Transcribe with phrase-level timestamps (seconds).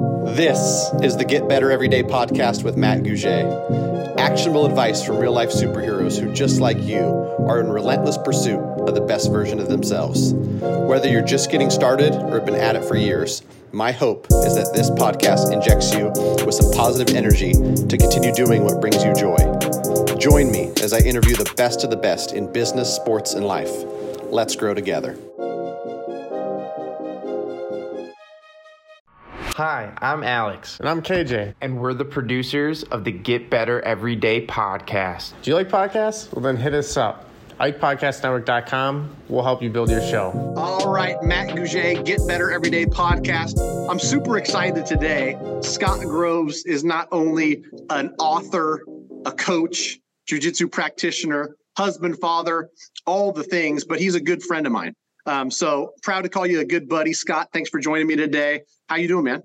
[0.00, 3.26] This is the Get Better Everyday podcast with Matt Gouge.
[4.18, 7.04] Actionable advice from real life superheroes who, just like you,
[7.46, 10.32] are in relentless pursuit of the best version of themselves.
[10.32, 13.42] Whether you're just getting started or have been at it for years,
[13.72, 16.06] my hope is that this podcast injects you
[16.46, 19.36] with some positive energy to continue doing what brings you joy.
[20.16, 23.70] Join me as I interview the best of the best in business, sports, and life.
[24.30, 25.18] Let's grow together.
[29.56, 30.80] Hi, I'm Alex.
[30.80, 31.54] And I'm KJ.
[31.60, 35.34] And we're the producers of the Get Better Everyday podcast.
[35.42, 36.32] Do you like podcasts?
[36.32, 37.28] Well, then hit us up.
[37.60, 40.54] IkePodcastNetwork.com We'll help you build your show.
[40.56, 43.58] All right, Matt Gouge, Get Better Everyday podcast.
[43.90, 45.38] I'm super excited today.
[45.60, 48.82] Scott Groves is not only an author,
[49.26, 52.70] a coach, jujitsu practitioner, husband, father,
[53.06, 54.94] all the things, but he's a good friend of mine.
[55.26, 57.48] Um, so proud to call you a good buddy, Scott.
[57.52, 58.62] Thanks for joining me today.
[58.88, 59.42] How you doing, man?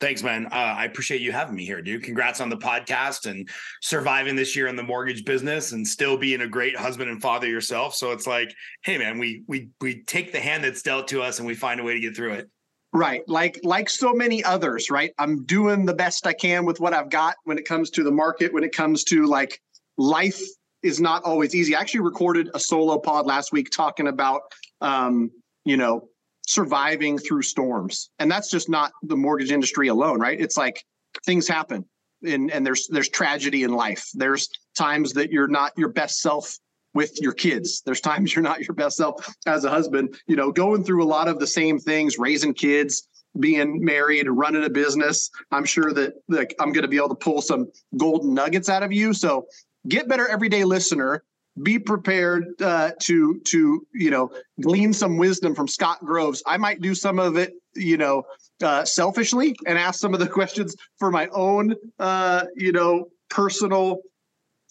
[0.00, 0.46] Thanks, man.
[0.46, 2.02] Uh, I appreciate you having me here, dude.
[2.02, 3.48] Congrats on the podcast and
[3.80, 7.46] surviving this year in the mortgage business and still being a great husband and father
[7.46, 7.94] yourself.
[7.94, 8.52] So it's like,
[8.82, 11.80] hey, man, we we we take the hand that's dealt to us and we find
[11.80, 12.50] a way to get through it.
[12.92, 13.22] Right.
[13.28, 15.12] Like like so many others, right?
[15.18, 18.12] I'm doing the best I can with what I've got when it comes to the
[18.12, 19.60] market, when it comes to like
[19.96, 20.42] life
[20.84, 21.74] is not always easy.
[21.74, 24.42] I actually recorded a solo pod last week talking about
[24.80, 25.30] um,
[25.64, 26.08] you know,
[26.46, 28.10] surviving through storms.
[28.18, 30.38] And that's just not the mortgage industry alone, right?
[30.38, 30.84] It's like
[31.24, 31.84] things happen
[32.22, 34.08] and, and there's there's tragedy in life.
[34.14, 36.56] There's times that you're not your best self
[36.92, 37.82] with your kids.
[37.84, 41.06] There's times you're not your best self as a husband, you know, going through a
[41.06, 43.08] lot of the same things, raising kids,
[43.40, 45.30] being married, running a business.
[45.50, 48.82] I'm sure that like I'm going to be able to pull some golden nuggets out
[48.82, 49.12] of you.
[49.12, 49.46] So
[49.88, 51.22] get better everyday listener
[51.62, 56.42] be prepared uh, to to you know glean some wisdom from Scott Groves.
[56.46, 58.24] I might do some of it, you know,
[58.62, 63.98] uh, selfishly and ask some of the questions for my own, uh, you know, personal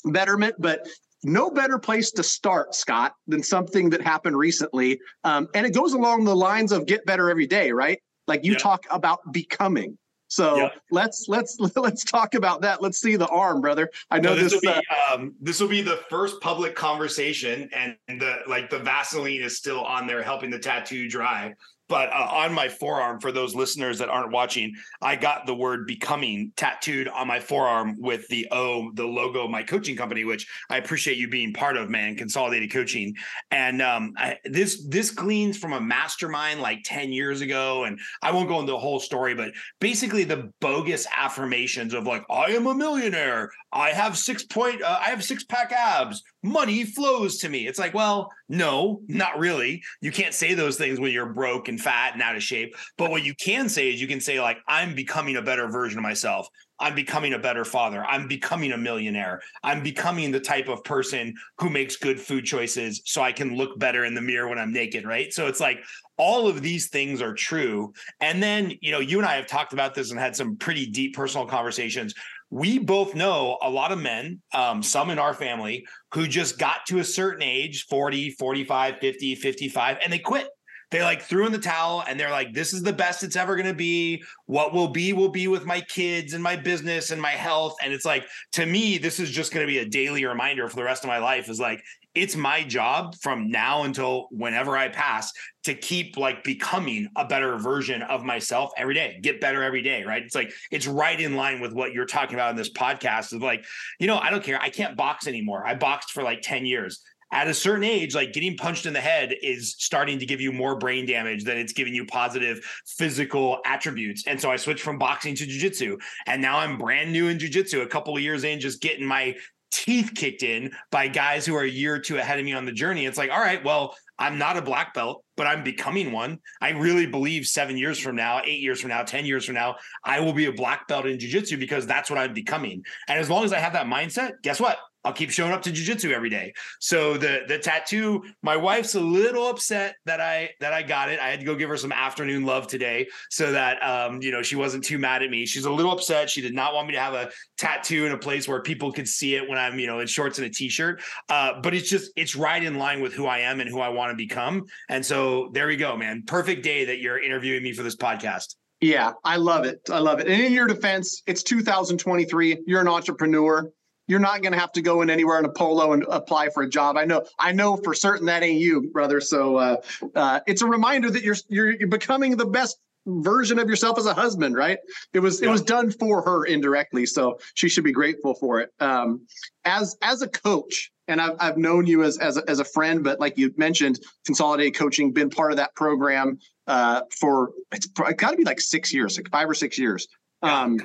[0.06, 0.56] betterment.
[0.60, 0.88] But
[1.24, 5.94] no better place to start, Scott, than something that happened recently, um, and it goes
[5.94, 8.00] along the lines of get better every day, right?
[8.28, 8.60] Like you yeah.
[8.60, 9.98] talk about becoming.
[10.34, 10.82] So yep.
[10.90, 12.82] let's let's let's talk about that.
[12.82, 13.92] Let's see the arm, brother.
[14.10, 14.54] I know no, this.
[14.54, 18.72] This will, be, uh, um, this will be the first public conversation, and the like.
[18.72, 21.54] The Vaseline is still on there, helping the tattoo dry
[21.94, 24.74] but uh, on my forearm for those listeners that aren't watching
[25.04, 29.52] i got the word becoming tattooed on my forearm with the o the logo of
[29.52, 33.14] my coaching company which i appreciate you being part of man consolidated coaching.
[33.52, 38.32] And um, I, this this gleans from a mastermind like 10 years ago and i
[38.32, 42.66] won't go into the whole story but basically the bogus affirmations of like i am
[42.66, 43.52] a millionaire.
[43.72, 46.24] I have six point uh, i have six pack abs.
[46.42, 47.68] Money flows to me.
[47.68, 49.82] It's like, well, no, not really.
[50.00, 52.76] You can't say those things when you're broke and fat and out of shape.
[53.00, 55.98] But what you can say is you can say, like, I'm becoming a better version
[55.98, 56.48] of myself.
[56.80, 58.06] I'm becoming a better father.
[58.06, 59.42] I'm becoming a millionaire.
[59.64, 63.80] I'm becoming the type of person who makes good food choices so I can look
[63.80, 65.34] better in the mirror when I'm naked, right?
[65.34, 65.80] So it's like
[66.18, 67.92] all of these things are true.
[68.22, 70.86] And then, you know, you and I have talked about this and had some pretty
[70.86, 72.14] deep personal conversations
[72.54, 76.86] we both know a lot of men, um, some in our family, who just got
[76.86, 80.48] to a certain age 40, 45, 50, 55, and they quit.
[80.92, 83.56] They like threw in the towel and they're like, this is the best it's ever
[83.56, 84.24] going to be.
[84.46, 87.76] What will be, will be with my kids and my business and my health.
[87.82, 90.76] And it's like, to me, this is just going to be a daily reminder for
[90.76, 91.82] the rest of my life is like,
[92.16, 95.32] it's my job from now until whenever I pass
[95.64, 100.04] to keep like becoming a better version of myself every day, get better every day,
[100.04, 100.22] right?
[100.22, 103.34] It's like it's right in line with what you're talking about in this podcast.
[103.34, 103.66] Is like,
[104.00, 104.62] you know, I don't care.
[104.62, 105.66] I can't box anymore.
[105.66, 107.02] I boxed for like 10 years.
[107.32, 110.52] At a certain age, like getting punched in the head is starting to give you
[110.52, 114.28] more brain damage than it's giving you positive physical attributes.
[114.28, 116.00] And so I switched from boxing to jujitsu.
[116.28, 119.36] And now I'm brand new in jujitsu, a couple of years in, just getting my
[119.74, 122.66] teeth kicked in by guys who are a year or two ahead of me on
[122.66, 123.06] the journey.
[123.06, 126.40] It's like, all right, well, I'm not a black belt, but I'm becoming one.
[126.62, 129.76] I really believe seven years from now, eight years from now, 10 years from now,
[130.06, 132.84] I will be a black belt in jujitsu because that's what I'm becoming.
[133.08, 134.78] And as long as I have that mindset, guess what?
[135.04, 136.54] I'll keep showing up to jujitsu every day.
[136.80, 141.20] So the the tattoo, my wife's a little upset that I that I got it.
[141.20, 144.42] I had to go give her some afternoon love today so that um, you know,
[144.42, 145.46] she wasn't too mad at me.
[145.46, 146.30] She's a little upset.
[146.30, 149.08] She did not want me to have a tattoo in a place where people could
[149.08, 151.02] see it when I'm, you know, in shorts and a t-shirt.
[151.30, 153.90] Uh, but it's just it's right in line with who I am and who I
[153.90, 154.66] want to become.
[154.90, 156.24] And so there we go, man.
[156.26, 158.56] Perfect day that you're interviewing me for this podcast.
[158.80, 159.80] Yeah, I love it.
[159.90, 160.28] I love it.
[160.28, 162.64] And in your defense, it's 2023.
[162.68, 163.72] You're an entrepreneur
[164.08, 166.64] you're not going to have to go in anywhere in a polo and apply for
[166.64, 166.98] a job.
[166.98, 169.22] I know, I know for certain that ain't you, brother.
[169.22, 169.78] So uh,
[170.16, 174.06] uh, it's a reminder that you're, you're, you're becoming the best version of yourself as
[174.06, 174.78] a husband, right?
[175.14, 175.50] It was yeah.
[175.50, 178.70] it was done for her indirectly, so she should be grateful for it.
[178.80, 179.26] Um,
[179.66, 183.04] as as a coach, and I've I've known you as as a, as a friend,
[183.04, 188.32] but like you mentioned, consolidated coaching, been part of that program uh, for it's got
[188.32, 190.08] to be like six years, like five or six years.
[190.42, 190.80] Um,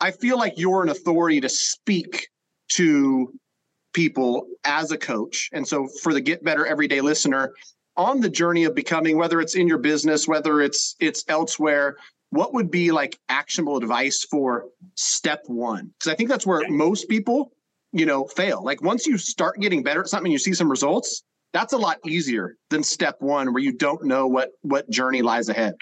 [0.00, 2.28] I feel like you're an authority to speak
[2.70, 3.32] to
[3.92, 7.52] people as a coach, and so for the Get Better Everyday listener,
[7.96, 11.96] on the journey of becoming whether it's in your business whether it's it's elsewhere
[12.30, 15.92] what would be like actionable advice for step one?
[15.98, 17.52] Because i think that's where most people
[17.92, 18.62] you know fail.
[18.64, 21.98] Like once you start getting better at something you see some results that's a lot
[22.06, 25.74] easier than step one where you don't know what what journey lies ahead.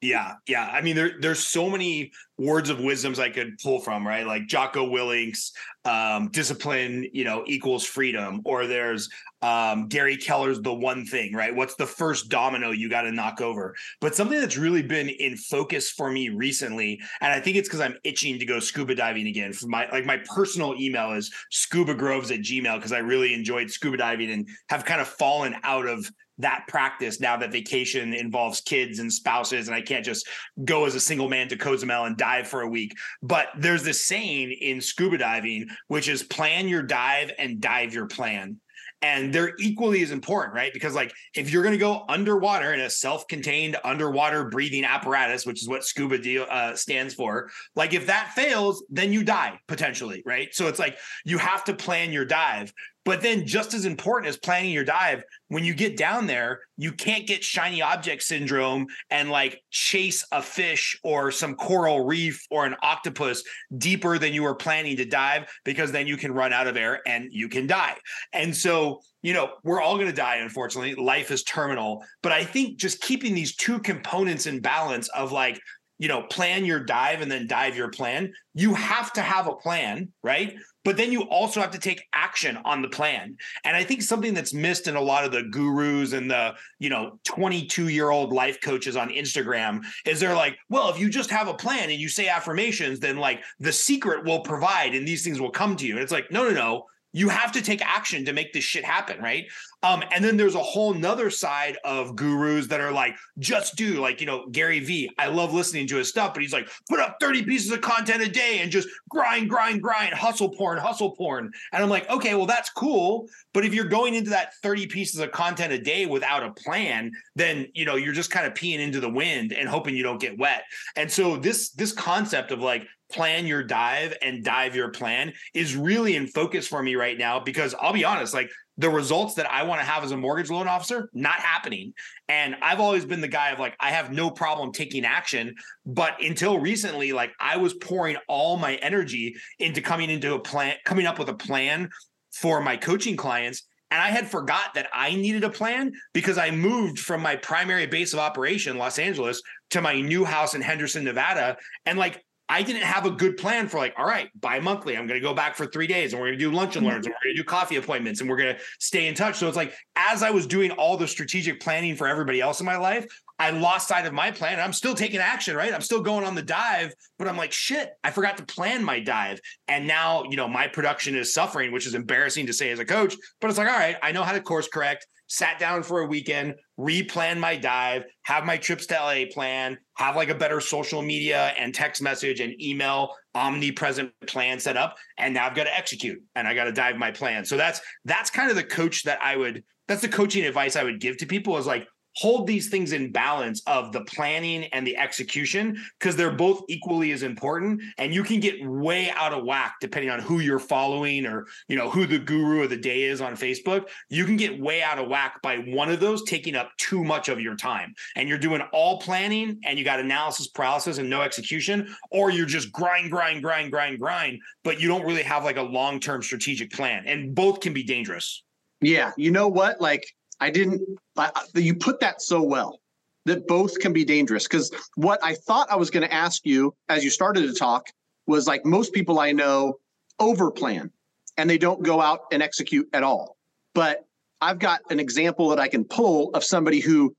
[0.00, 0.70] Yeah, yeah.
[0.72, 4.26] I mean, there there's so many words of wisdoms I could pull from, right?
[4.26, 5.52] Like Jocko Willink's
[5.84, 9.08] um, discipline, you know, equals freedom, or there's
[9.42, 11.54] um, Gary Keller's the one thing, right?
[11.54, 13.74] What's the first domino you got to knock over?
[14.00, 17.80] But something that's really been in focus for me recently, and I think it's because
[17.80, 19.52] I'm itching to go scuba diving again.
[19.52, 23.70] For my like my personal email is scuba groves at gmail because I really enjoyed
[23.70, 26.10] scuba diving and have kind of fallen out of
[26.40, 30.28] that practice now that vacation involves kids and spouses and I can't just
[30.64, 32.96] go as a single man to Cozumel and dive for a week.
[33.22, 38.06] But there's this saying in scuba diving, which is plan your dive and dive your
[38.06, 38.60] plan.
[39.02, 40.74] And they're equally as important right?
[40.74, 45.62] Because like if you're going to go underwater in a self-contained underwater breathing apparatus which
[45.62, 50.22] is what scuba deal, uh, stands for like if that fails then you die potentially
[50.26, 50.54] right?
[50.54, 52.74] So it's like you have to plan your dive
[53.04, 56.92] but then, just as important as planning your dive, when you get down there, you
[56.92, 62.66] can't get shiny object syndrome and like chase a fish or some coral reef or
[62.66, 63.42] an octopus
[63.78, 67.00] deeper than you were planning to dive, because then you can run out of air
[67.06, 67.96] and you can die.
[68.32, 70.94] And so, you know, we're all going to die, unfortunately.
[70.94, 72.04] Life is terminal.
[72.22, 75.60] But I think just keeping these two components in balance of like,
[76.00, 78.32] you know, plan your dive and then dive your plan.
[78.54, 80.56] You have to have a plan, right?
[80.82, 83.36] But then you also have to take action on the plan.
[83.64, 86.88] And I think something that's missed in a lot of the gurus and the, you
[86.88, 91.30] know, 22 year old life coaches on Instagram is they're like, well, if you just
[91.30, 95.22] have a plan and you say affirmations, then like the secret will provide and these
[95.22, 95.92] things will come to you.
[95.92, 98.84] And it's like, no, no, no you have to take action to make this shit
[98.84, 99.46] happen, right?
[99.82, 104.00] Um, and then there's a whole nother side of gurus that are like, just do
[104.00, 105.10] like, you know, Gary Vee.
[105.18, 108.22] I love listening to his stuff, but he's like, put up 30 pieces of content
[108.22, 111.50] a day and just grind, grind, grind, hustle porn, hustle porn.
[111.72, 113.28] And I'm like, okay, well, that's cool.
[113.54, 117.10] But if you're going into that 30 pieces of content a day without a plan,
[117.34, 120.20] then you know, you're just kind of peeing into the wind and hoping you don't
[120.20, 120.62] get wet.
[120.96, 125.76] And so this this concept of like plan your dive and dive your plan is
[125.76, 129.50] really in focus for me right now because I'll be honest, like the results that
[129.50, 131.92] I want to have as a mortgage loan officer, not happening.
[132.28, 135.54] And I've always been the guy of like, I have no problem taking action.
[135.84, 140.76] But until recently, like I was pouring all my energy into coming into a plan,
[140.86, 141.90] coming up with a plan
[142.32, 143.64] for my coaching clients.
[143.90, 147.86] And I had forgot that I needed a plan because I moved from my primary
[147.86, 151.56] base of operation, Los Angeles, to my new house in Henderson, Nevada.
[151.86, 155.20] And like I didn't have a good plan for like, all right, bi-monthly, I'm to
[155.20, 157.36] go back for three days and we're to do lunch and learns and we're to
[157.36, 159.36] do coffee appointments and we're to stay in touch.
[159.36, 162.66] So it's like, as I was doing all the strategic planning for everybody else in
[162.66, 163.06] my life,
[163.38, 164.58] I lost sight of my plan.
[164.58, 165.72] I'm still taking action, right?
[165.72, 168.98] I'm still going on the dive, but I'm like, shit, I forgot to plan my
[168.98, 169.40] dive.
[169.68, 172.84] And now, you know, my production is suffering, which is embarrassing to say as a
[172.84, 176.00] coach, but it's like, all right, I know how to course correct sat down for
[176.00, 180.60] a weekend, replan my dive, have my trips to LA plan, have like a better
[180.60, 184.96] social media and text message and email omnipresent plan set up.
[185.18, 187.44] And now I've got to execute and I got to dive my plan.
[187.44, 190.82] So that's that's kind of the coach that I would that's the coaching advice I
[190.82, 191.86] would give to people is like
[192.16, 197.12] hold these things in balance of the planning and the execution because they're both equally
[197.12, 201.26] as important and you can get way out of whack depending on who you're following
[201.26, 203.88] or you know who the guru of the day is on facebook.
[204.08, 207.28] You can get way out of whack by one of those taking up too much
[207.28, 211.22] of your time and you're doing all planning and you got analysis paralysis and no
[211.22, 215.56] execution or you're just grind grind grind grind grind but you don't really have like
[215.56, 218.42] a long-term strategic plan and both can be dangerous.
[218.80, 219.80] Yeah you know what?
[219.80, 220.04] Like
[220.40, 220.82] I didn't.
[221.16, 222.80] I, you put that so well
[223.26, 224.44] that both can be dangerous.
[224.44, 227.86] Because what I thought I was going to ask you as you started to talk
[228.26, 229.74] was like most people I know
[230.20, 230.90] overplan
[231.36, 233.36] and they don't go out and execute at all.
[233.74, 234.04] But
[234.40, 237.14] I've got an example that I can pull of somebody who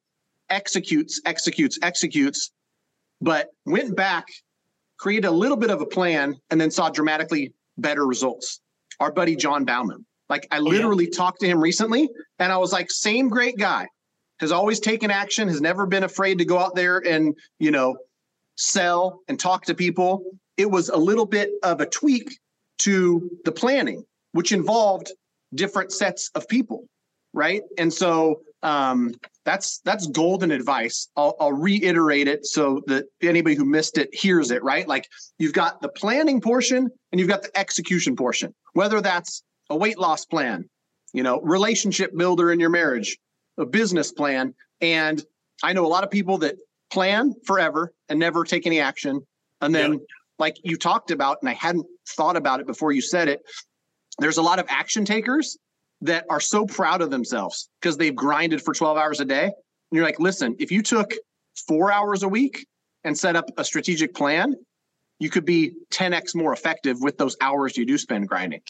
[0.49, 2.51] executes, executes, executes,
[3.21, 4.25] but went back,
[4.97, 8.59] created a little bit of a plan, and then saw dramatically better results.
[8.99, 10.05] Our buddy John Bauman.
[10.31, 11.17] Like I literally oh, yeah.
[11.17, 12.09] talked to him recently
[12.39, 13.87] and I was like, same great guy
[14.39, 17.97] has always taken action, has never been afraid to go out there and, you know,
[18.55, 20.23] sell and talk to people.
[20.55, 22.39] It was a little bit of a tweak
[22.79, 25.11] to the planning, which involved
[25.53, 26.85] different sets of people,
[27.33, 27.61] right?
[27.77, 31.09] And so um, that's that's golden advice.
[31.17, 34.63] I'll, I'll reiterate it so that anybody who missed it hears it.
[34.63, 35.07] Right, like
[35.39, 38.53] you've got the planning portion and you've got the execution portion.
[38.73, 40.69] Whether that's a weight loss plan,
[41.13, 43.17] you know, relationship builder in your marriage,
[43.57, 45.23] a business plan, and
[45.63, 46.55] I know a lot of people that
[46.91, 49.25] plan forever and never take any action,
[49.61, 49.99] and then.
[50.39, 53.43] Like you talked about, and I hadn't thought about it before you said it.
[54.17, 55.55] There's a lot of action takers
[56.01, 59.43] that are so proud of themselves because they've grinded for 12 hours a day.
[59.43, 59.53] And
[59.91, 61.13] you're like, listen, if you took
[61.67, 62.65] four hours a week
[63.03, 64.55] and set up a strategic plan,
[65.19, 68.61] you could be 10x more effective with those hours you do spend grinding.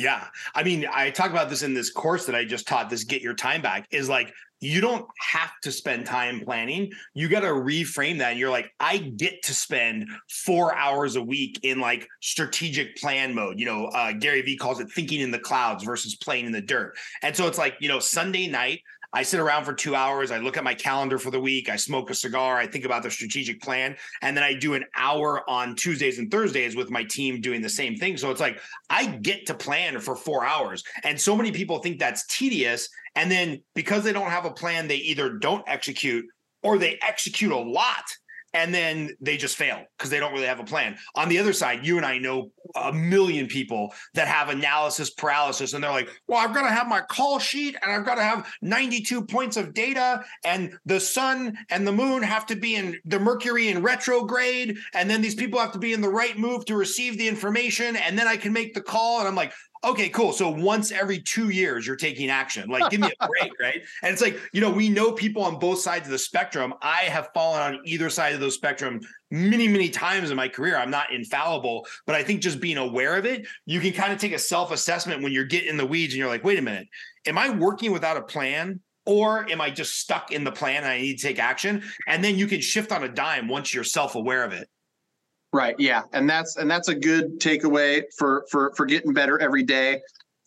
[0.00, 0.28] Yeah.
[0.54, 3.20] I mean, I talk about this in this course that I just taught this get
[3.20, 6.90] your time back is like you don't have to spend time planning.
[7.12, 8.30] You got to reframe that.
[8.30, 13.34] And you're like, I get to spend four hours a week in like strategic plan
[13.34, 13.58] mode.
[13.58, 16.60] You know, uh, Gary Vee calls it thinking in the clouds versus playing in the
[16.62, 16.96] dirt.
[17.22, 18.80] And so it's like, you know, Sunday night,
[19.12, 20.30] I sit around for two hours.
[20.30, 21.68] I look at my calendar for the week.
[21.68, 22.56] I smoke a cigar.
[22.56, 23.96] I think about the strategic plan.
[24.22, 27.68] And then I do an hour on Tuesdays and Thursdays with my team doing the
[27.68, 28.16] same thing.
[28.16, 30.84] So it's like I get to plan for four hours.
[31.02, 32.88] And so many people think that's tedious.
[33.16, 36.24] And then because they don't have a plan, they either don't execute
[36.62, 38.04] or they execute a lot
[38.52, 40.96] and then they just fail because they don't really have a plan.
[41.14, 45.72] On the other side, you and I know a million people that have analysis paralysis
[45.72, 48.22] and they're like, well, I've got to have my call sheet and I've got to
[48.22, 52.98] have 92 points of data and the sun and the moon have to be in
[53.04, 54.76] the Mercury in retrograde.
[54.94, 57.96] And then these people have to be in the right move to receive the information.
[57.96, 59.20] And then I can make the call.
[59.20, 60.32] And I'm like, okay, cool.
[60.32, 62.68] So once every two years, you're taking action.
[62.68, 63.82] Like, give me a break, right?
[64.02, 66.74] And it's like, you know, we know people on both sides of the spectrum.
[66.82, 70.76] I have fallen on either side of the spectrum many, many times in my career.
[70.76, 74.18] I'm not infallible, but I think just being aware of it, you can kind of
[74.18, 76.62] take a self assessment when you're getting in the weeds and you're like, wait a
[76.62, 76.88] minute,
[77.26, 78.80] am I working without a plan?
[79.06, 81.82] Or am I just stuck in the plan and I need to take action?
[82.06, 84.68] And then you can shift on a dime once you're self aware of it.
[85.52, 85.74] Right.
[85.78, 86.02] Yeah.
[86.12, 90.00] And that's and that's a good takeaway for for for getting better every day.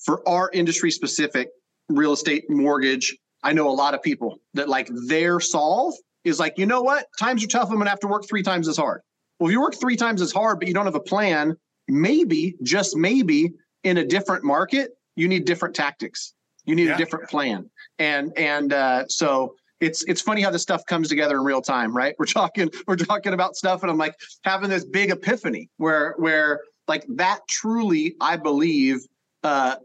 [0.05, 1.49] For our industry specific
[1.89, 5.93] real estate mortgage, I know a lot of people that like their solve
[6.23, 7.05] is like, you know what?
[7.19, 7.69] Times are tough.
[7.69, 9.01] I'm gonna have to work three times as hard.
[9.39, 11.55] Well, if you work three times as hard, but you don't have a plan,
[11.87, 13.51] maybe, just maybe,
[13.83, 16.33] in a different market, you need different tactics.
[16.65, 16.95] You need yeah.
[16.95, 17.69] a different plan.
[17.99, 21.95] And and uh, so it's it's funny how this stuff comes together in real time,
[21.95, 22.15] right?
[22.17, 26.61] We're talking we're talking about stuff, and I'm like having this big epiphany where where
[26.87, 29.05] like that truly, I believe,
[29.43, 29.75] uh,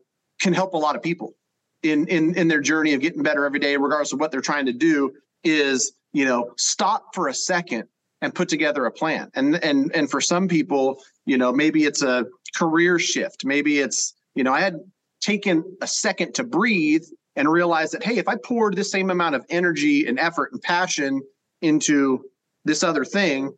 [0.40, 1.34] can help a lot of people
[1.82, 4.66] in in in their journey of getting better every day, regardless of what they're trying
[4.66, 5.12] to do.
[5.44, 7.84] Is you know stop for a second
[8.20, 9.30] and put together a plan.
[9.34, 12.26] And and and for some people, you know, maybe it's a
[12.56, 13.44] career shift.
[13.44, 14.76] Maybe it's you know I had
[15.20, 17.04] taken a second to breathe
[17.38, 20.61] and realize that, hey, if I poured the same amount of energy and effort and
[20.61, 21.23] passion
[21.62, 22.25] into
[22.64, 23.57] this other thing,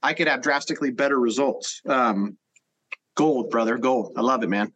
[0.00, 1.82] I could have drastically better results.
[1.86, 2.38] Um,
[3.16, 4.12] gold, brother, gold.
[4.16, 4.72] I love it, man.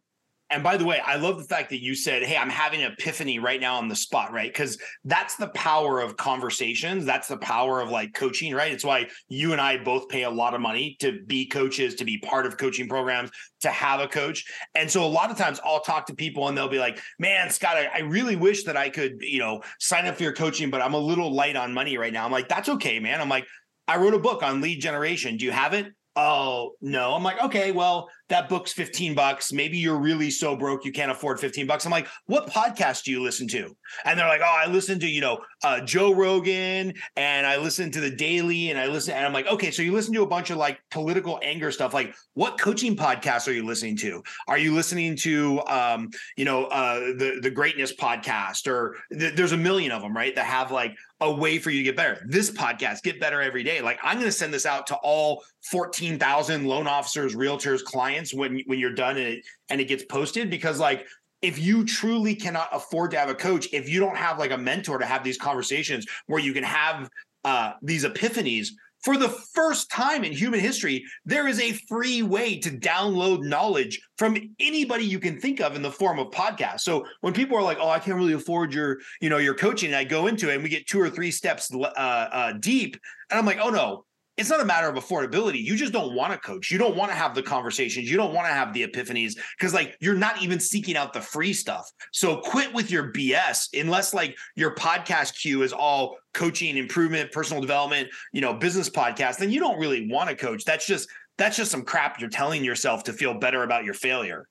[0.51, 2.91] And by the way, I love the fact that you said, Hey, I'm having an
[2.91, 4.51] epiphany right now on the spot, right?
[4.51, 7.03] Because that's the power of conversations.
[7.03, 8.71] That's the power of like coaching, right?
[8.71, 12.05] It's why you and I both pay a lot of money to be coaches, to
[12.05, 14.45] be part of coaching programs, to have a coach.
[14.75, 17.49] And so a lot of times I'll talk to people and they'll be like, Man,
[17.49, 20.69] Scott, I, I really wish that I could, you know, sign up for your coaching,
[20.69, 22.23] but I'm a little light on money right now.
[22.23, 23.19] I'm like, That's okay, man.
[23.19, 23.47] I'm like,
[23.87, 25.37] I wrote a book on lead generation.
[25.37, 25.87] Do you have it?
[26.15, 27.13] Oh, no.
[27.13, 29.53] I'm like, okay, well, that book's 15 bucks.
[29.53, 31.85] Maybe you're really so broke you can't afford 15 bucks.
[31.85, 33.75] I'm like, what podcast do you listen to?
[34.03, 37.91] And they're like, oh, I listen to, you know, uh, Joe Rogan and I listen
[37.91, 39.13] to the Daily and I listen.
[39.13, 41.93] And I'm like, okay, so you listen to a bunch of like political anger stuff.
[41.93, 44.23] Like, what coaching podcasts are you listening to?
[44.47, 49.51] Are you listening to, um, you know, uh, the the Greatness podcast or th- there's
[49.51, 50.33] a million of them, right?
[50.35, 52.25] That have like a way for you to get better.
[52.27, 53.81] This podcast, get better every day.
[53.81, 58.33] Like, I'm going to send this out to all 14,000 loan officers, realtors, clients clients
[58.33, 61.05] when when you're done and it and it gets posted because like
[61.41, 64.57] if you truly cannot afford to have a coach if you don't have like a
[64.57, 67.09] mentor to have these conversations where you can have
[67.43, 68.69] uh, these epiphanies
[69.03, 74.01] for the first time in human history there is a free way to download knowledge
[74.17, 77.63] from anybody you can think of in the form of podcast so when people are
[77.63, 80.49] like oh i can't really afford your you know your coaching and i go into
[80.49, 82.97] it and we get two or three steps uh, uh, deep
[83.29, 84.05] and i'm like oh no
[84.37, 85.63] it's not a matter of affordability.
[85.63, 86.69] You just don't want to coach.
[86.69, 88.09] You don't want to have the conversations.
[88.09, 91.21] You don't want to have the epiphanies because like you're not even seeking out the
[91.21, 91.89] free stuff.
[92.11, 97.61] So quit with your BS unless like your podcast queue is all coaching, improvement, personal
[97.61, 100.65] development, you know, business podcast, then you don't really want to coach.
[100.65, 104.47] That's just that's just some crap you're telling yourself to feel better about your failure.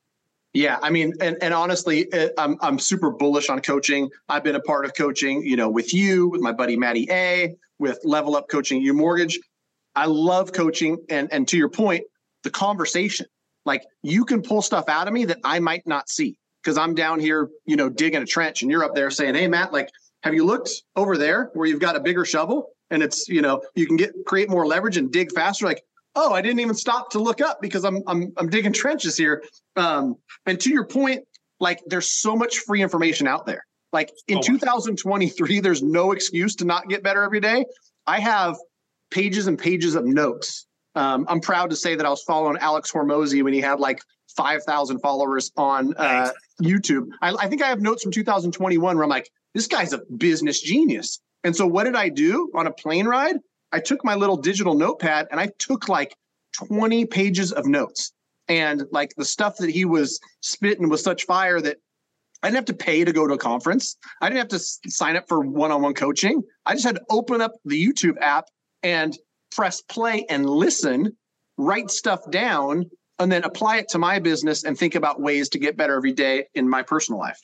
[0.53, 4.09] Yeah, I mean, and, and honestly, eh, I'm I'm super bullish on coaching.
[4.29, 7.55] I've been a part of coaching, you know, with you, with my buddy Matty A,
[7.77, 9.37] with Level Up Coaching You Mortgage.
[9.95, 12.03] I love coaching, and and to your point,
[12.43, 13.25] the conversation.
[13.65, 16.95] Like you can pull stuff out of me that I might not see because I'm
[16.95, 19.89] down here, you know, digging a trench, and you're up there saying, "Hey, Matt, like,
[20.23, 23.61] have you looked over there where you've got a bigger shovel and it's, you know,
[23.73, 25.83] you can get create more leverage and dig faster?" Like,
[26.15, 29.43] oh, I didn't even stop to look up because I'm I'm I'm digging trenches here.
[29.75, 31.23] Um, and to your point,
[31.59, 33.65] like there's so much free information out there.
[33.91, 37.65] Like in oh, 2023, there's no excuse to not get better every day.
[38.05, 38.57] I have
[39.11, 40.67] pages and pages of notes.
[40.95, 44.01] Um, I'm proud to say that I was following Alex Hormozi when he had like
[44.35, 46.31] 5,000 followers on uh,
[46.61, 47.07] YouTube.
[47.21, 50.61] I, I think I have notes from 2021 where I'm like, this guy's a business
[50.61, 51.19] genius.
[51.43, 53.37] And so what did I do on a plane ride?
[53.71, 56.15] I took my little digital notepad and I took like
[56.53, 58.13] 20 pages of notes.
[58.47, 61.77] And like the stuff that he was spitting was such fire that
[62.43, 63.97] I didn't have to pay to go to a conference.
[64.21, 64.59] I didn't have to
[64.89, 66.43] sign up for one on one coaching.
[66.65, 68.45] I just had to open up the YouTube app
[68.85, 69.17] and
[69.51, 71.17] press play and listen,
[71.57, 72.85] write stuff down,
[73.17, 76.13] and then apply it to my business and think about ways to get better every
[76.13, 77.39] day in my personal life.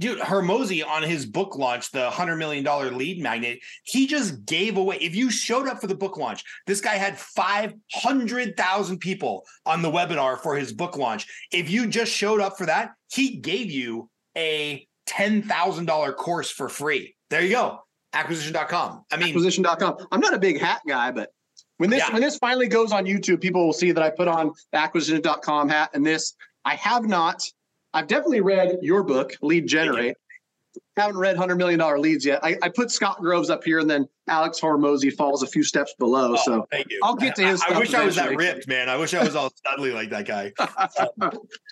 [0.00, 2.64] Dude, Hormozi on his book launch, the $100 million
[2.96, 4.96] lead magnet, he just gave away.
[5.00, 9.90] If you showed up for the book launch, this guy had 500,000 people on the
[9.90, 11.26] webinar for his book launch.
[11.52, 17.14] If you just showed up for that, he gave you a $10,000 course for free.
[17.30, 17.80] There you go.
[18.12, 19.04] Acquisition.com.
[19.10, 20.06] I mean, acquisition.com.
[20.10, 21.32] I'm not a big hat guy, but
[21.76, 22.12] when this yeah.
[22.12, 25.68] when this finally goes on YouTube, people will see that I put on the acquisition.com
[25.68, 26.34] hat and this.
[26.64, 27.42] I have not
[27.94, 30.16] I've definitely read your book, Lead Generate.
[30.96, 32.40] Haven't read Hundred Million Dollar Leads yet.
[32.42, 35.94] I, I, put Scott Groves up here, and then Alex Hormozi falls a few steps
[35.98, 36.34] below.
[36.36, 36.68] Oh, so
[37.02, 37.62] I'll get to his.
[37.62, 38.02] I, I wish eventually.
[38.02, 38.88] I was that ripped, man.
[38.88, 40.52] I wish I was all studly like that guy.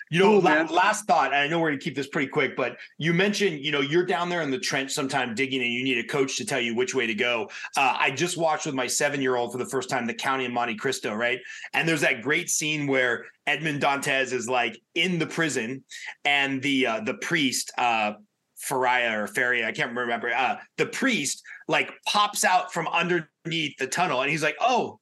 [0.09, 2.55] you know, cool, la- last thought, and I know we're gonna keep this pretty quick,
[2.55, 5.83] but you mentioned, you know, you're down there in the trench sometime digging, and you
[5.83, 7.49] need a coach to tell you which way to go.
[7.75, 10.45] Uh, I just watched with my seven year old for the first time the County
[10.45, 11.39] of Monte Cristo, right?
[11.73, 15.83] And there's that great scene where Edmond Dantes is like in the prison,
[16.23, 17.71] and the uh, the priest.
[17.77, 18.13] Uh,
[18.57, 20.33] Faria or Faria, I can't remember.
[20.33, 24.99] Uh, the priest like pops out from underneath the tunnel and he's like, oh,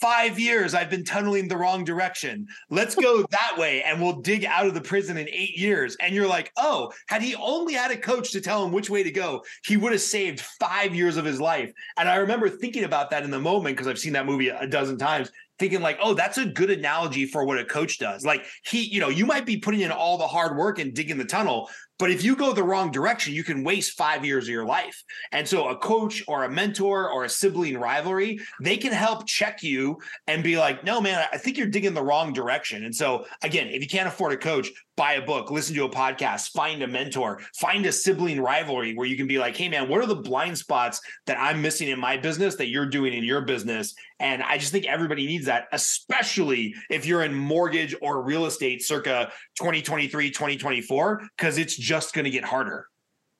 [0.00, 2.46] five years I've been tunneling the wrong direction.
[2.68, 5.96] Let's go that way and we'll dig out of the prison in eight years.
[6.00, 9.02] And you're like, oh, had he only had a coach to tell him which way
[9.02, 11.72] to go, he would have saved five years of his life.
[11.96, 14.66] And I remember thinking about that in the moment because I've seen that movie a
[14.66, 18.24] dozen times thinking like, oh, that's a good analogy for what a coach does.
[18.24, 21.18] Like he, you know, you might be putting in all the hard work and digging
[21.18, 24.50] the tunnel, but if you go the wrong direction, you can waste five years of
[24.50, 25.02] your life.
[25.32, 29.62] And so a coach or a mentor or a sibling rivalry, they can help check
[29.62, 32.84] you and be like, no, man, I think you're digging the wrong direction.
[32.84, 35.90] And so again, if you can't afford a coach, buy a book, listen to a
[35.90, 39.88] podcast, find a mentor, find a sibling rivalry where you can be like, hey, man,
[39.88, 43.24] what are the blind spots that I'm missing in my business that you're doing in
[43.24, 43.94] your business?
[44.20, 48.82] And I just think everybody needs that, especially if you're in mortgage or real estate
[48.82, 52.86] circa 2023, 2024, because it's just going to get harder.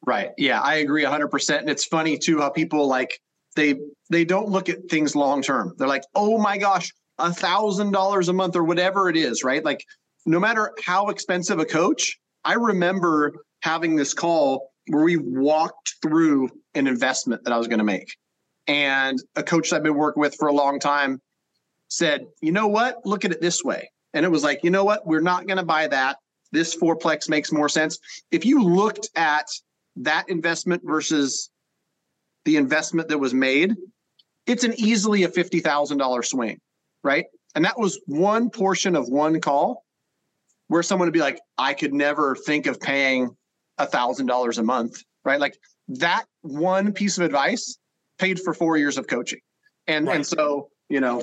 [0.07, 0.31] Right.
[0.37, 1.59] Yeah, I agree 100%.
[1.59, 3.19] And it's funny too how people like,
[3.57, 3.77] they
[4.11, 5.75] they don't look at things long term.
[5.79, 9.65] They're like, oh my gosh, a thousand dollars a month or whatever it is, right?
[9.65, 9.85] Like
[10.27, 16.51] no matter how expensive a coach, I remember having this call where we walked through
[16.75, 18.09] an investment that I was going to make.
[18.67, 21.21] And a coach that I've been working with for a long time
[21.89, 23.05] said, you know what?
[23.05, 23.91] Look at it this way.
[24.13, 25.07] And it was like, you know what?
[25.07, 26.17] We're not going to buy that.
[26.55, 27.99] This fourplex makes more sense.
[28.31, 29.47] If you looked at
[29.97, 31.51] that investment versus
[32.45, 33.75] the investment that was made,
[34.47, 36.61] it's an easily a $50,000 swing,
[37.03, 37.25] right?
[37.57, 39.85] And that was one portion of one call
[40.69, 43.37] where someone would be like, I could never think of paying
[43.79, 45.41] a thousand dollars a month, right?
[45.41, 47.79] Like that one piece of advice
[48.19, 49.41] paid for four years of coaching.
[49.89, 50.17] And right.
[50.17, 51.23] and so, you know,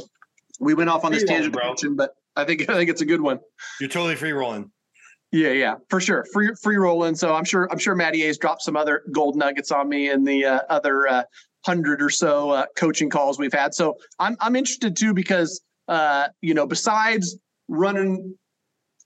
[0.59, 1.55] we went off on this tangent,
[1.95, 3.39] but I think I think it's a good one.
[3.79, 4.71] You're totally free rolling.
[5.31, 6.25] Yeah, yeah, for sure.
[6.33, 7.15] Free free rolling.
[7.15, 10.25] So I'm sure I'm sure Matty A's dropped some other gold nuggets on me in
[10.25, 11.23] the uh, other uh,
[11.65, 13.73] hundred or so uh, coaching calls we've had.
[13.73, 17.37] So I'm I'm interested too because uh, you know besides
[17.69, 18.35] running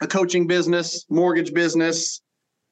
[0.02, 2.22] a coaching business, mortgage business,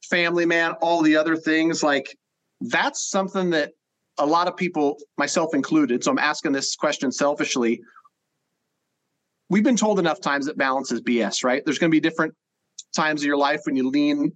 [0.09, 2.17] family man, all the other things like
[2.59, 3.71] that's something that
[4.17, 7.81] a lot of people, myself included, so I'm asking this question selfishly.
[9.49, 11.63] We've been told enough times that balance is BS, right?
[11.65, 12.33] There's going to be different
[12.93, 14.31] times of your life when you lean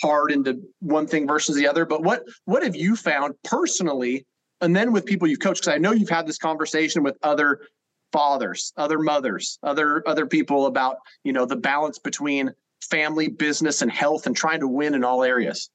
[0.00, 1.84] hard into one thing versus the other.
[1.84, 4.26] But what what have you found personally,
[4.60, 5.62] and then with people you've coached?
[5.62, 7.60] Because I know you've had this conversation with other
[8.12, 13.90] fathers, other mothers, other other people about you know the balance between family, business, and
[13.90, 15.70] health, and trying to win in all areas.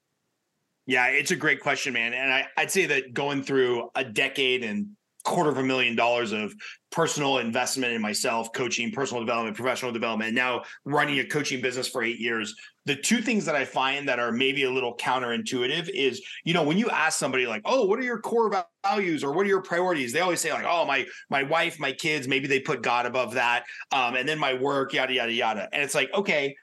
[0.86, 2.14] Yeah, it's a great question, man.
[2.14, 4.88] And I, I'd say that going through a decade and
[5.24, 6.54] quarter of a million dollars of
[6.92, 12.04] personal investment in myself, coaching, personal development, professional development, now running a coaching business for
[12.04, 12.54] eight years.
[12.86, 16.64] The two things that I find that are maybe a little counterintuitive is, you know,
[16.64, 18.52] when you ask somebody like, "Oh, what are your core
[18.86, 21.94] values or what are your priorities?" They always say like, "Oh, my my wife, my
[21.94, 25.70] kids, maybe they put God above that, um, and then my work, yada yada yada."
[25.72, 26.56] And it's like, okay,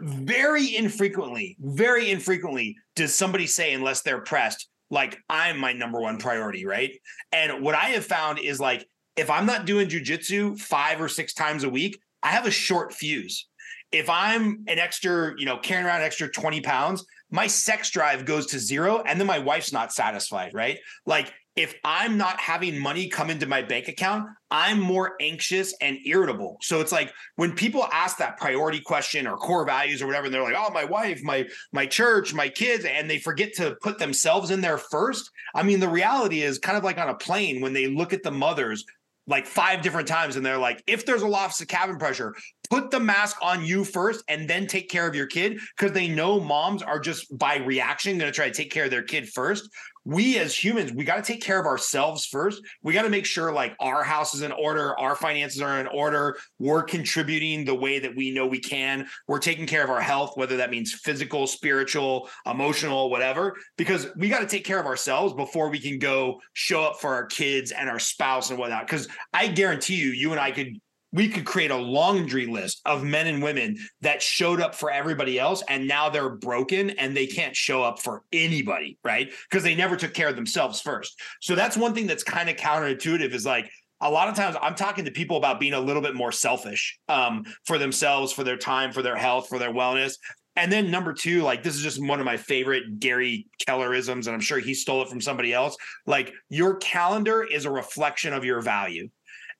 [0.00, 6.18] very infrequently, very infrequently does somebody say, unless they're pressed, like I'm my number one
[6.18, 6.92] priority, right?
[7.32, 11.34] And what I have found is like if I'm not doing jujitsu five or six
[11.34, 13.48] times a week, I have a short fuse.
[13.92, 18.24] If I'm an extra, you know, carrying around an extra 20 pounds, my sex drive
[18.24, 20.78] goes to zero and then my wife's not satisfied, right?
[21.06, 25.98] Like if I'm not having money come into my bank account, I'm more anxious and
[26.06, 26.58] irritable.
[26.62, 30.34] So it's like when people ask that priority question or core values or whatever, and
[30.34, 33.98] they're like, "Oh, my wife, my my church, my kids," and they forget to put
[33.98, 35.30] themselves in there first.
[35.54, 38.22] I mean, the reality is kind of like on a plane when they look at
[38.22, 38.84] the mothers
[39.26, 42.34] like five different times and they're like, if there's a loss of cabin pressure,
[42.68, 46.08] put the mask on you first and then take care of your kid because they
[46.08, 49.28] know moms are just by reaction going to try to take care of their kid
[49.28, 49.68] first
[50.04, 52.62] we as humans, we got to take care of ourselves first.
[52.82, 55.86] We got to make sure like our house is in order, our finances are in
[55.88, 56.36] order.
[56.58, 59.06] We're contributing the way that we know we can.
[59.28, 64.28] We're taking care of our health, whether that means physical, spiritual, emotional, whatever, because we
[64.28, 67.70] got to take care of ourselves before we can go show up for our kids
[67.70, 68.86] and our spouse and whatnot.
[68.86, 70.80] Because I guarantee you, you and I could
[71.12, 75.38] we could create a laundry list of men and women that showed up for everybody
[75.38, 79.74] else and now they're broken and they can't show up for anybody right because they
[79.74, 83.46] never took care of themselves first so that's one thing that's kind of counterintuitive is
[83.46, 83.70] like
[84.00, 86.98] a lot of times i'm talking to people about being a little bit more selfish
[87.08, 90.14] um, for themselves for their time for their health for their wellness
[90.56, 94.30] and then number two, like this is just one of my favorite Gary Kellerisms, and
[94.30, 95.76] I'm sure he stole it from somebody else.
[96.06, 99.08] Like your calendar is a reflection of your value.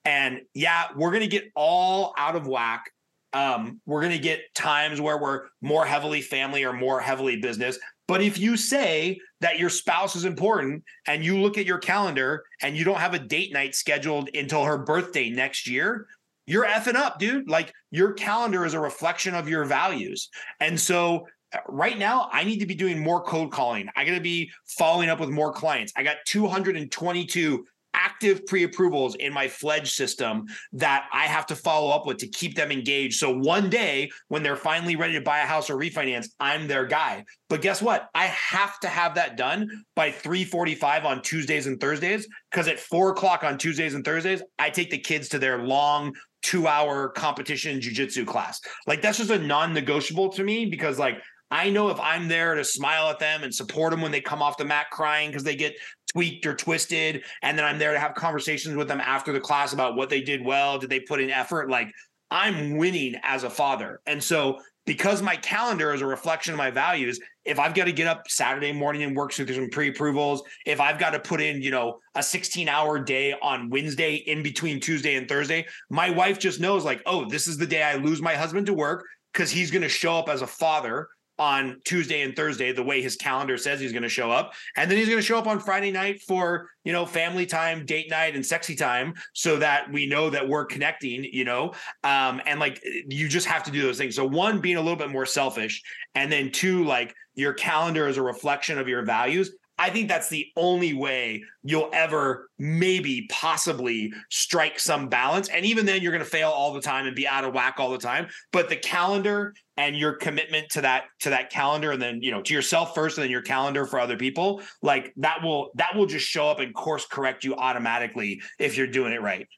[0.05, 2.91] And yeah, we're going to get all out of whack.
[3.33, 7.79] Um, we're going to get times where we're more heavily family or more heavily business.
[8.09, 12.43] But if you say that your spouse is important and you look at your calendar
[12.61, 16.09] and you don't have a date night scheduled until her birthday next year,
[16.47, 17.49] you're effing up, dude.
[17.49, 20.29] Like your calendar is a reflection of your values.
[20.59, 24.15] And so uh, right now i need to be doing more cold calling i got
[24.15, 29.93] to be following up with more clients i got 222 active pre-approvals in my Fledge
[29.93, 33.19] system that I have to follow up with to keep them engaged.
[33.19, 36.87] So one day when they're finally ready to buy a house or refinance, I'm their
[36.87, 37.25] guy.
[37.49, 38.09] But guess what?
[38.15, 43.11] I have to have that done by 3:45 on Tuesdays and Thursdays because at four
[43.11, 48.27] o'clock on Tuesdays and Thursdays, I take the kids to their long two-hour competition jujitsu
[48.27, 48.61] class.
[48.87, 51.19] Like that's just a non-negotiable to me because like
[51.51, 54.41] I know if I'm there to smile at them and support them when they come
[54.41, 55.75] off the mat crying because they get
[56.13, 59.73] tweaked or twisted, and then I'm there to have conversations with them after the class
[59.73, 61.71] about what they did well, did they put in effort?
[61.71, 61.93] Like
[62.31, 64.01] I'm winning as a father.
[64.07, 67.93] And so because my calendar is a reflection of my values, if I've got to
[67.93, 71.63] get up Saturday morning and work through some pre-approvals, if I've got to put in,
[71.63, 76.61] you know, a 16-hour day on Wednesday in between Tuesday and Thursday, my wife just
[76.61, 79.71] knows like, oh, this is the day I lose my husband to work because he's
[79.71, 81.09] going to show up as a father
[81.41, 84.53] on Tuesday and Thursday, the way his calendar says he's going to show up.
[84.77, 87.87] And then he's going to show up on Friday night for, you know, family time,
[87.87, 91.73] date night, and sexy time so that we know that we're connecting, you know.
[92.05, 94.15] Um, and like you just have to do those things.
[94.17, 95.83] So, one, being a little bit more selfish.
[96.15, 99.51] And then two, like your calendar is a reflection of your values.
[99.81, 105.49] I think that's the only way you'll ever maybe possibly strike some balance.
[105.49, 107.77] And even then, you're going to fail all the time and be out of whack
[107.79, 108.29] all the time.
[108.53, 112.43] But the calendar and your commitment to that to that calendar, and then you know
[112.43, 116.07] to yourself first, and then your calendar for other people, like that will that will
[116.07, 119.49] just show up and course correct you automatically if you're doing it right.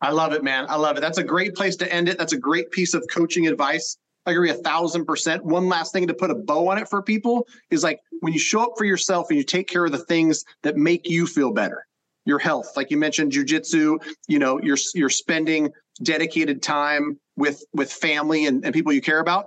[0.00, 0.66] I love it, man.
[0.68, 1.00] I love it.
[1.00, 2.18] That's a great place to end it.
[2.18, 3.98] That's a great piece of coaching advice.
[4.24, 5.44] I agree a thousand percent.
[5.44, 8.38] One last thing to put a bow on it for people is like when you
[8.38, 11.52] show up for yourself and you take care of the things that make you feel
[11.52, 11.86] better.
[12.24, 13.98] Your health, like you mentioned, jujitsu.
[14.28, 19.20] You know, you're you're spending dedicated time with with family and, and people you care
[19.20, 19.46] about.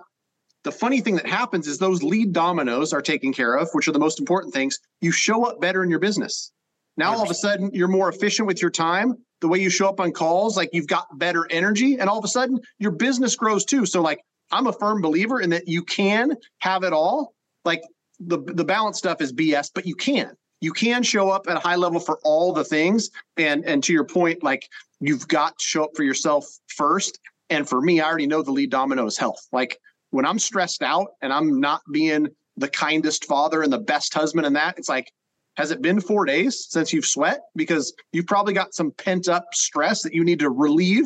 [0.63, 3.91] The funny thing that happens is those lead dominoes are taken care of, which are
[3.91, 4.79] the most important things.
[4.99, 6.51] You show up better in your business.
[6.97, 7.17] Now 100%.
[7.17, 9.15] all of a sudden you're more efficient with your time.
[9.41, 12.25] The way you show up on calls, like you've got better energy, and all of
[12.25, 13.85] a sudden your business grows too.
[13.85, 14.19] So like
[14.51, 17.33] I'm a firm believer in that you can have it all.
[17.63, 17.83] Like
[18.19, 20.35] the the balance stuff is BS, but you can.
[20.65, 23.11] You can show up at a high level for all the things.
[23.37, 24.67] And and to your point, like
[24.99, 26.43] you've got to show up for yourself
[26.75, 27.19] first.
[27.51, 29.47] And for me, I already know the lead domino is health.
[29.51, 29.77] Like
[30.09, 34.47] when I'm stressed out and I'm not being the kindest father and the best husband
[34.47, 35.11] and that, it's like,
[35.55, 37.41] has it been four days since you've sweat?
[37.55, 41.05] Because you've probably got some pent up stress that you need to relieve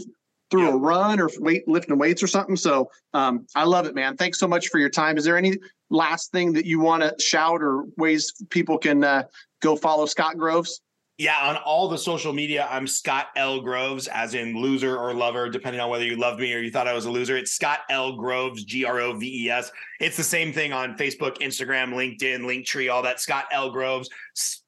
[0.50, 0.74] through yeah.
[0.74, 2.56] a run or weight lifting weights or something.
[2.56, 4.18] So um, I love it, man.
[4.18, 5.18] Thanks so much for your time.
[5.18, 5.58] Is there any
[5.90, 9.24] last thing that you want to shout or ways people can uh,
[9.62, 10.82] go follow Scott Groves?
[11.20, 13.60] Yeah, on all the social media, I'm Scott L.
[13.60, 16.88] Groves, as in loser or lover, depending on whether you loved me or you thought
[16.88, 17.36] I was a loser.
[17.36, 18.16] It's Scott L.
[18.16, 19.70] Groves, G R O V E S.
[20.00, 23.20] It's the same thing on Facebook, Instagram, LinkedIn, Linktree, all that.
[23.20, 23.70] Scott L.
[23.70, 24.10] Groves.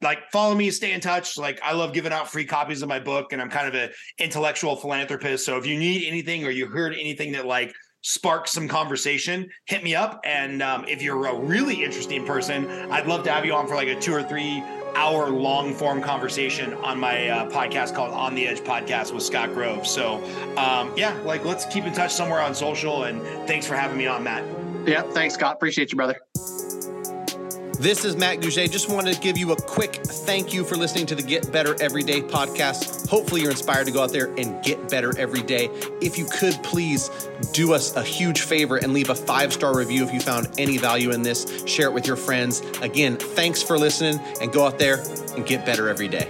[0.01, 1.37] Like, follow me, stay in touch.
[1.37, 3.91] Like, I love giving out free copies of my book, and I'm kind of an
[4.17, 5.45] intellectual philanthropist.
[5.45, 9.83] So if you need anything or you heard anything that like spark some conversation, hit
[9.83, 10.21] me up.
[10.23, 13.75] And um, if you're a really interesting person, I'd love to have you on for
[13.75, 14.63] like a two or three
[14.95, 19.53] hour long form conversation on my uh, podcast called On the Edge Podcast with Scott
[19.53, 19.87] Grove.
[19.87, 20.15] So,
[20.57, 23.03] um, yeah, like let's keep in touch somewhere on social.
[23.03, 24.43] And thanks for having me on, Matt.
[24.85, 25.55] Yeah, thanks, Scott.
[25.55, 26.19] Appreciate you, brother.
[27.81, 28.69] This is Matt Gouge.
[28.69, 31.75] Just wanted to give you a quick thank you for listening to the Get Better
[31.81, 33.09] Everyday podcast.
[33.09, 35.65] Hopefully, you're inspired to go out there and get better every day.
[35.99, 37.09] If you could please
[37.53, 40.77] do us a huge favor and leave a five star review if you found any
[40.77, 42.59] value in this, share it with your friends.
[42.83, 45.03] Again, thanks for listening and go out there
[45.35, 46.29] and get better every day.